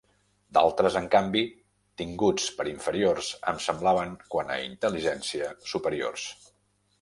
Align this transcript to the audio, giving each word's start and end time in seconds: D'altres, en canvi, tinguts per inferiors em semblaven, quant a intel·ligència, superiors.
D'altres, 0.57 0.95
en 1.01 1.09
canvi, 1.15 1.43
tinguts 2.01 2.47
per 2.61 2.65
inferiors 2.71 3.29
em 3.53 3.59
semblaven, 3.67 4.17
quant 4.37 4.51
a 4.55 4.59
intel·ligència, 4.71 5.53
superiors. 5.75 6.27